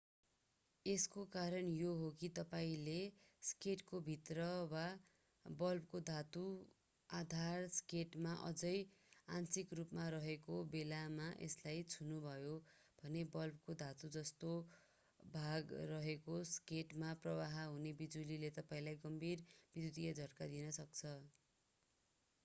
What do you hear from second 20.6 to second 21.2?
सक्छ